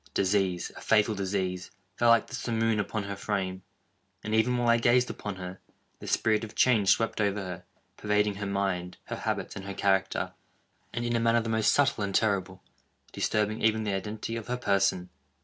[0.15, 3.61] Disease—a fatal disease, fell like the simoon upon her frame;
[4.23, 5.59] and, even while I gazed upon her,
[5.99, 7.65] the spirit of change swept over her,
[7.97, 10.33] pervading her mind, her habits, and her character,
[10.91, 12.63] and, in a manner the most subtle and terrible,
[13.11, 15.11] disturbing even the identity of her person!